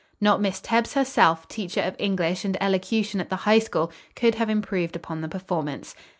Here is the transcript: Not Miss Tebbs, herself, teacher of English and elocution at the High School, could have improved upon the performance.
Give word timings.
Not 0.19 0.41
Miss 0.41 0.59
Tebbs, 0.59 0.93
herself, 0.95 1.47
teacher 1.47 1.79
of 1.81 1.95
English 1.99 2.43
and 2.43 2.57
elocution 2.59 3.21
at 3.21 3.29
the 3.29 3.35
High 3.45 3.59
School, 3.59 3.91
could 4.15 4.33
have 4.33 4.49
improved 4.49 4.95
upon 4.95 5.21
the 5.21 5.29
performance. 5.29 5.93